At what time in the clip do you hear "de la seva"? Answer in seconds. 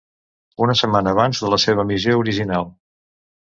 1.45-1.85